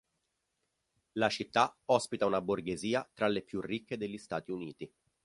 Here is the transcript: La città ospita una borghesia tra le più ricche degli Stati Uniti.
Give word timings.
La 1.11 1.29
città 1.29 1.77
ospita 1.85 2.25
una 2.25 2.41
borghesia 2.41 3.07
tra 3.13 3.27
le 3.27 3.43
più 3.43 3.61
ricche 3.61 3.97
degli 3.97 4.17
Stati 4.17 4.49
Uniti. 4.49 4.91